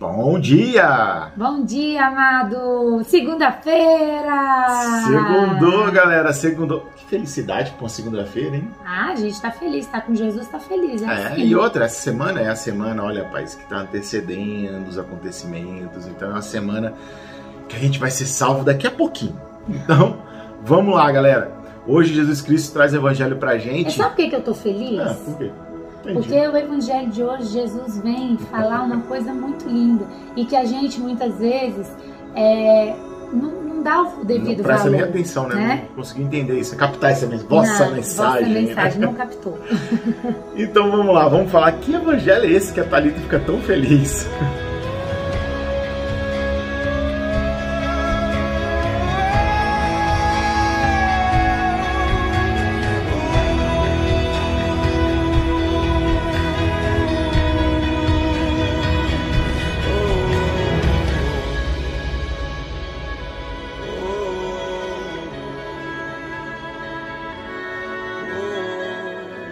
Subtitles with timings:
[0.00, 1.32] Bom dia!
[1.36, 3.02] Bom dia, amado!
[3.04, 4.66] Segunda-feira!
[5.06, 6.86] Segundou, galera, segundou.
[6.94, 8.70] Que felicidade com segunda-feira, hein?
[8.86, 11.02] Ah, a gente tá feliz, tá com Jesus, tá feliz.
[11.02, 11.40] É, É, assim.
[11.46, 16.06] e outra, essa semana é a semana, olha, paz, que tá antecedendo os acontecimentos.
[16.06, 16.94] Então é uma semana
[17.68, 19.40] que a gente vai ser salvo daqui a pouquinho.
[19.68, 20.16] Então,
[20.62, 21.50] vamos lá, galera.
[21.86, 23.92] Hoje Jesus Cristo traz o evangelho pra E gente.
[23.92, 25.00] sabe por que, que eu tô feliz?
[25.00, 25.50] Ah, por quê?
[26.12, 26.26] Entendi.
[26.28, 30.64] Porque o evangelho de hoje, Jesus vem falar uma coisa muito linda e que a
[30.64, 31.86] gente muitas vezes
[32.34, 32.94] é,
[33.32, 34.96] não, não dá o devido não presta valor.
[34.96, 35.54] nem atenção, né?
[35.54, 35.84] né?
[35.88, 37.48] Não consegui entender isso, captar essa mensagem.
[37.48, 38.44] Vossa Não, mensagem.
[38.44, 39.58] Vossa mensagem, não captou.
[40.56, 44.26] Então vamos lá, vamos falar que evangelho é esse que a Thalita fica tão feliz.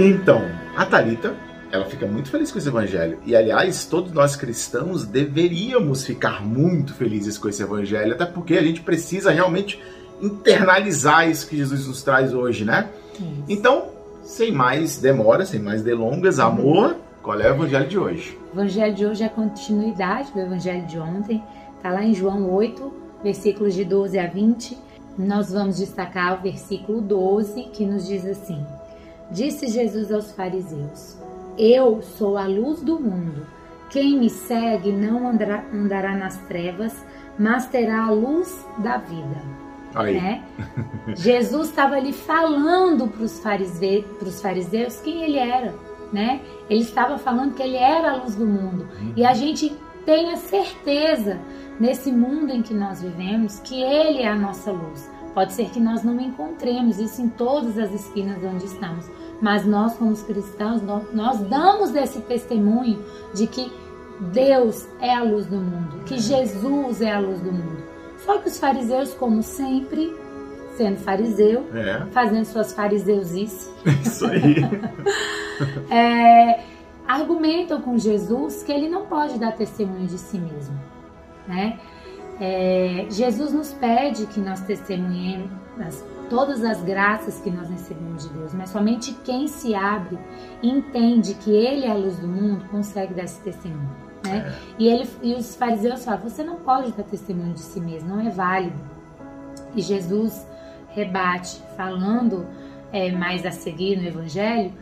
[0.00, 1.34] Então, a Thalita,
[1.72, 3.18] ela fica muito feliz com esse evangelho.
[3.26, 8.62] E aliás, todos nós cristãos deveríamos ficar muito felizes com esse evangelho, até porque a
[8.62, 9.82] gente precisa realmente
[10.22, 12.88] internalizar isso que Jesus nos traz hoje, né?
[13.14, 13.44] Isso.
[13.48, 13.88] Então,
[14.22, 18.38] sem mais demora, sem mais delongas, amor, qual é o evangelho de hoje?
[18.54, 21.42] O evangelho de hoje é a continuidade do evangelho de ontem.
[21.76, 22.92] Está lá em João 8,
[23.24, 24.78] versículos de 12 a 20.
[25.18, 28.64] Nós vamos destacar o versículo 12, que nos diz assim:
[29.30, 31.18] Disse Jesus aos fariseus:
[31.58, 33.46] Eu sou a luz do mundo.
[33.90, 36.94] Quem me segue não andará, andará nas trevas,
[37.38, 39.42] mas terá a luz da vida.
[39.94, 40.44] Aí, né?
[41.16, 44.04] Jesus estava ali falando para os farise...
[44.42, 45.74] fariseus quem ele era,
[46.12, 46.40] né?
[46.68, 48.86] Ele estava falando que ele era a luz do mundo.
[49.16, 51.38] E a gente tem a certeza
[51.80, 55.10] nesse mundo em que nós vivemos que ele é a nossa luz.
[55.34, 59.08] Pode ser que nós não encontremos isso em todas as esquinas onde estamos,
[59.40, 60.82] mas nós como cristãos,
[61.12, 63.02] nós, damos esse testemunho
[63.34, 63.72] de que
[64.32, 67.84] Deus é a luz do mundo, que Jesus é a luz do mundo.
[68.24, 70.12] Só que os fariseus, como sempre,
[70.76, 73.70] sendo fariseu, é, fazendo suas fariseusices,
[74.04, 74.56] isso aí.
[75.90, 76.64] é,
[77.06, 80.78] argumentam com Jesus que ele não pode dar testemunho de si mesmo,
[81.46, 81.78] né?
[82.40, 85.50] É, Jesus nos pede que nós testemunhemos
[85.80, 90.18] as- todas as graças que nós recebemos de Deus, mas somente quem se abre
[90.62, 93.90] e entende que Ele é a luz do mundo consegue dar esse testemunho,
[94.24, 94.54] né?
[94.78, 98.20] E, ele, e os fariseus falam: você não pode dar testemunho de si mesmo, não
[98.20, 98.78] é válido.
[99.74, 100.46] E Jesus
[100.90, 102.46] rebate, falando
[102.92, 104.72] é, mais a seguir no Evangelho,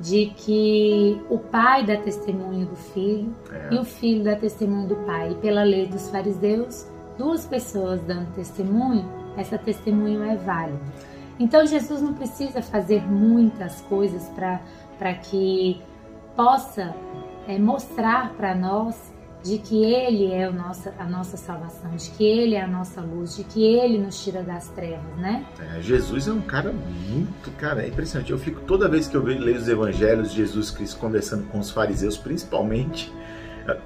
[0.00, 3.74] de que o pai dá testemunho do filho É.
[3.74, 5.30] e o filho dá testemunho do pai.
[5.32, 6.86] E pela lei dos fariseus,
[7.16, 10.80] duas pessoas dando testemunho, essa testemunho é válido.
[11.38, 14.30] Então Jesus não precisa fazer muitas coisas
[14.98, 15.82] para que
[16.36, 16.94] possa
[17.46, 19.12] é, mostrar para nós
[19.44, 23.36] de que Ele é nosso, a nossa salvação, de que Ele é a nossa luz,
[23.36, 25.44] de que Ele nos tira das trevas, né?
[25.76, 28.32] É, Jesus é um cara muito, cara, é impressionante.
[28.32, 31.70] Eu fico toda vez que eu leio os evangelhos de Jesus Cristo conversando com os
[31.70, 33.12] fariseus, principalmente,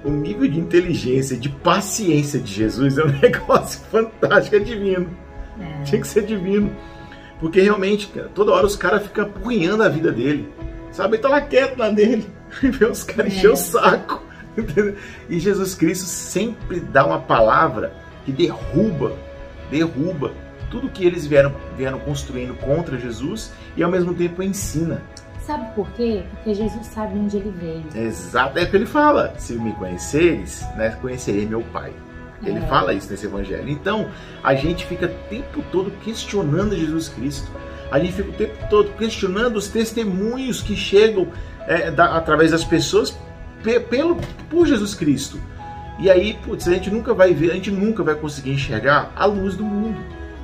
[0.03, 5.09] o nível de inteligência, de paciência de Jesus é um negócio fantástico, é divino.
[5.59, 5.83] É.
[5.83, 6.75] Tinha que ser divino.
[7.39, 10.49] Porque realmente, cara, toda hora os caras ficam apurrinhando a vida dele.
[10.91, 11.15] Sabe?
[11.15, 12.25] Ele tá lá quieto lá dele.
[12.63, 13.35] E vê os caras É.
[13.37, 14.23] encher o saco.
[14.57, 14.95] entendeu?
[15.29, 17.93] E Jesus Cristo sempre dá uma palavra
[18.25, 19.15] que derruba,
[19.69, 20.31] derruba
[20.69, 25.01] tudo que eles vieram, vieram construindo contra Jesus e ao mesmo tempo ensina.
[25.49, 26.21] Sabe por quê?
[26.29, 27.83] Porque Jesus sabe onde ele veio.
[28.05, 29.33] Exato, é o que ele fala.
[29.39, 31.91] Se me conheceres, né, conhecerei meu Pai.
[32.45, 32.61] Ele É.
[32.67, 33.67] fala isso nesse evangelho.
[33.67, 34.09] Então,
[34.43, 37.49] a gente fica o tempo todo questionando Jesus Cristo.
[37.91, 41.27] A gente fica o tempo todo questionando os testemunhos que chegam
[41.67, 43.17] é, da- através das pessoas
[43.63, 44.17] pe- pelo,
[44.51, 45.39] por Jesus Cristo.
[45.97, 49.25] E aí, putz, a gente nunca vai ver, a gente nunca vai conseguir enxergar a
[49.25, 49.99] luz do mundo.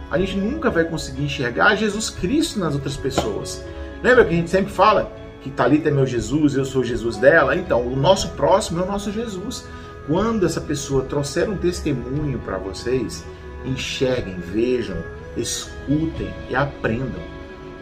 [0.09, 3.63] A gente nunca vai conseguir enxergar Jesus Cristo nas outras pessoas.
[4.03, 5.11] Lembra que a gente sempre fala
[5.41, 7.55] que Talita é meu Jesus, eu sou o Jesus dela?
[7.55, 9.67] Então, o nosso próximo é o nosso Jesus.
[10.07, 13.25] Quando essa pessoa trouxer um testemunho para vocês,
[13.65, 14.97] enxerguem, vejam,
[15.35, 17.21] escutem e aprendam.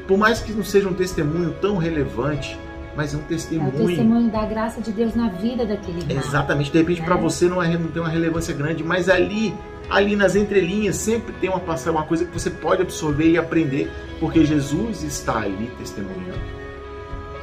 [0.08, 2.58] Por mais que não seja um testemunho tão relevante,
[2.96, 3.72] mas é um É o testemunho.
[3.88, 6.18] testemunho da graça de Deus na vida daquele irmão.
[6.18, 7.06] Exatamente, de repente Né?
[7.06, 9.54] para você não, é, não tem uma relevância grande, mas ali,
[9.94, 13.92] ali nas entrelinhas, sempre tem uma passagem, uma coisa que você pode absorver e aprender,
[14.20, 16.42] porque Jesus está ali testemunhando.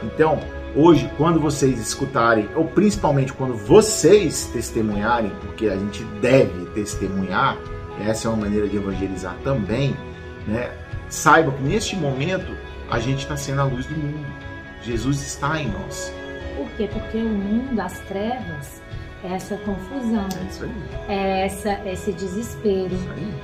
[0.02, 0.40] Então,
[0.74, 7.58] Hoje, quando vocês escutarem, ou principalmente quando vocês testemunharem, porque a gente deve testemunhar,
[8.06, 9.96] essa é uma maneira de evangelizar também,
[10.46, 10.70] né?
[11.08, 12.56] Saiba que neste momento
[12.88, 14.24] a gente está sendo a luz do mundo.
[14.80, 16.14] Jesus está em nós.
[16.56, 16.88] Por quê?
[16.92, 18.80] Porque o mundo das trevas
[19.22, 20.26] essa confusão,
[21.08, 22.96] é, é essa, esse desespero,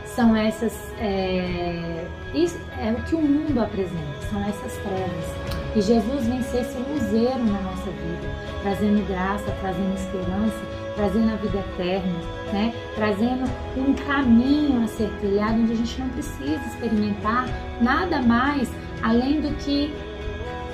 [0.05, 0.73] são essas.
[0.99, 5.57] É, isso é o que o mundo apresenta, são essas trevas.
[5.75, 8.29] E Jesus vem ser esse luzeiro na nossa vida,
[8.63, 10.57] trazendo graça, trazendo esperança,
[10.95, 12.19] trazendo a vida eterna,
[12.53, 12.75] né?
[12.95, 13.45] trazendo
[13.77, 17.47] um caminho a ser trilhado onde a gente não precisa experimentar
[17.83, 18.71] nada mais
[19.03, 19.93] além do que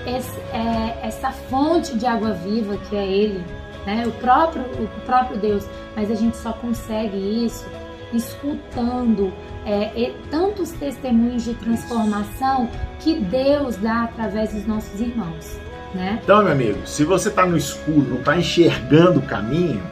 [0.06, 3.44] esse, é, essa fonte de água viva que é Ele,
[3.86, 4.04] né?
[4.06, 5.66] o, próprio, o próprio Deus.
[5.96, 7.66] Mas a gente só consegue isso
[8.12, 9.32] escutando
[9.64, 12.68] é, tantos testemunhos de transformação
[13.00, 15.58] que Deus dá através dos nossos irmãos.
[15.94, 16.18] Né?
[16.22, 19.82] Então, meu amigo, se você está no escuro, não está enxergando o caminho,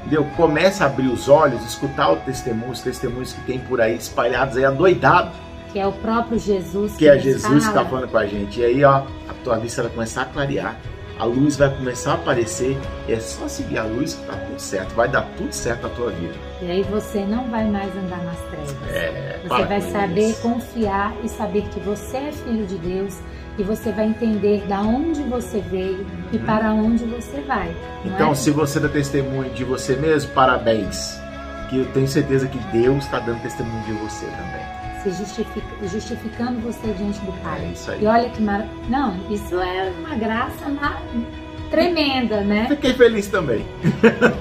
[0.00, 0.26] entendeu?
[0.36, 4.56] Comece a abrir os olhos, escutar o testemunho, os testemunhos que tem por aí espalhados
[4.56, 5.32] aí, adoidado.
[5.72, 6.92] Que é o próprio Jesus.
[6.92, 7.60] Que, que é Jesus fala.
[7.60, 8.60] que está falando com a gente.
[8.60, 10.76] E aí, ó, a tua vista vai começar a clarear
[11.18, 12.78] a luz vai começar a aparecer.
[13.08, 14.94] É só seguir a luz que tá tudo certo.
[14.94, 16.34] Vai dar tudo certo na tua vida.
[16.60, 18.76] E aí você não vai mais andar nas trevas.
[18.90, 20.42] É, você vai saber isso.
[20.42, 23.18] confiar e saber que você é filho de Deus
[23.58, 26.06] e você vai entender da onde você veio uhum.
[26.32, 27.74] e para onde você vai.
[28.04, 28.34] Então, é?
[28.34, 31.20] se você dá testemunho de você mesmo, parabéns.
[31.68, 36.60] Que eu tenho certeza que Deus está dando testemunho de você também se justifica, justificando
[36.60, 37.64] você diante do Pai.
[37.64, 38.02] É isso aí.
[38.02, 38.66] E olha que mar...
[38.88, 41.00] Não, isso é uma graça na...
[41.70, 42.66] tremenda, né?
[42.68, 43.64] Fiquei feliz também.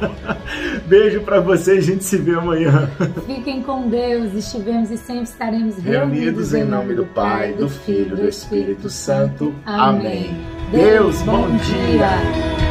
[0.86, 2.90] Beijo para vocês, a gente se vê amanhã.
[3.26, 8.18] Fiquem com Deus, estivemos e sempre estaremos reunidos, reunidos em nome do Pai, do Filho
[8.18, 9.54] e do Espírito Santo.
[9.66, 10.36] Amém.
[10.72, 12.71] Deus, bom dia.